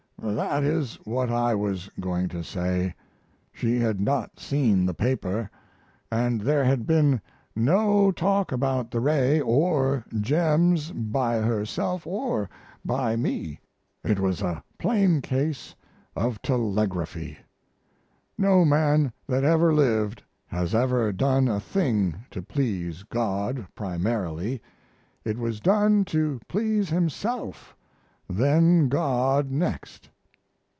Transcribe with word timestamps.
That 0.23 0.63
is 0.63 0.99
what 1.03 1.31
I 1.31 1.55
was 1.55 1.89
going 1.99 2.27
to 2.27 2.43
say. 2.43 2.93
She 3.51 3.79
had 3.79 3.99
not 3.99 4.39
seen 4.39 4.85
the 4.85 4.93
paper, 4.93 5.49
& 5.83 6.11
there 6.11 6.63
had 6.63 6.85
been 6.85 7.19
no 7.55 8.11
talk 8.11 8.51
about 8.51 8.91
the 8.91 8.99
ray 8.99 9.41
or 9.41 10.05
gems 10.19 10.91
by 10.91 11.37
herself 11.39 12.05
or 12.05 12.47
by 12.85 13.15
me. 13.15 13.59
It 14.03 14.19
was 14.19 14.43
a 14.43 14.63
plain 14.77 15.21
case 15.21 15.73
of 16.15 16.39
telegraphy. 16.43 17.39
No 18.37 18.63
man 18.63 19.11
that 19.25 19.43
ever 19.43 19.73
lived 19.73 20.21
has 20.45 20.75
ever 20.75 21.11
done 21.11 21.47
a 21.47 21.59
thing 21.59 22.15
to 22.29 22.43
please 22.43 23.01
God 23.09 23.65
primarily. 23.73 24.61
It 25.25 25.39
was 25.39 25.59
done 25.59 26.05
to 26.05 26.39
please 26.47 26.89
himself, 26.89 27.75
then 28.29 28.87
God 28.87 29.51
next. 29.51 30.09